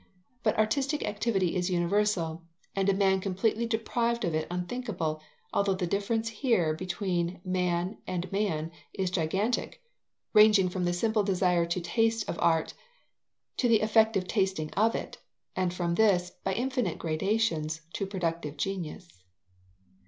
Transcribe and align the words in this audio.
But 0.41 0.57
artistic 0.57 1.05
activity 1.05 1.55
is 1.55 1.69
universal, 1.69 2.41
and 2.75 2.89
a 2.89 2.93
man 2.95 3.19
completely 3.21 3.67
deprived 3.67 4.25
of 4.25 4.33
it 4.33 4.47
unthinkable, 4.49 5.21
although 5.53 5.75
the 5.75 5.85
difference 5.85 6.27
here 6.29 6.73
between 6.73 7.39
man 7.45 7.99
and 8.07 8.31
man, 8.31 8.71
is 8.95 9.11
gigantic, 9.11 9.79
ranging 10.33 10.69
from 10.69 10.85
the 10.85 10.93
simple 10.93 11.21
desire 11.21 11.67
to 11.67 11.79
taste 11.79 12.27
of 12.27 12.39
art 12.39 12.73
to 13.57 13.67
the 13.67 13.81
effective 13.81 14.27
tasting 14.27 14.71
of 14.71 14.95
it, 14.95 15.19
and 15.55 15.71
from 15.71 15.93
this, 15.93 16.31
by 16.31 16.55
infinite 16.55 16.97
gradations, 16.97 17.81
to 17.93 18.07
productive 18.07 18.57
genius. 18.57 19.21